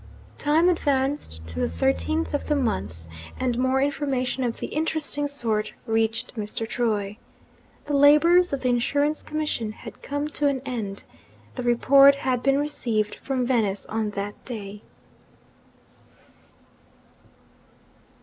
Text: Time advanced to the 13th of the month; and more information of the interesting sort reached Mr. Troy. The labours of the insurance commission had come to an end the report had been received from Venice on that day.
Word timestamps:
Time 0.39 0.67
advanced 0.67 1.45
to 1.45 1.59
the 1.59 1.67
13th 1.67 2.33
of 2.33 2.47
the 2.47 2.55
month; 2.55 3.03
and 3.39 3.59
more 3.59 3.79
information 3.83 4.43
of 4.43 4.57
the 4.57 4.65
interesting 4.65 5.27
sort 5.27 5.75
reached 5.85 6.35
Mr. 6.35 6.67
Troy. 6.67 7.19
The 7.85 7.95
labours 7.95 8.51
of 8.51 8.61
the 8.61 8.69
insurance 8.69 9.21
commission 9.21 9.73
had 9.73 10.01
come 10.01 10.27
to 10.29 10.47
an 10.47 10.61
end 10.65 11.03
the 11.53 11.61
report 11.61 12.15
had 12.15 12.41
been 12.41 12.57
received 12.57 13.13
from 13.13 13.45
Venice 13.45 13.85
on 13.85 14.09
that 14.17 14.43
day. 14.43 14.81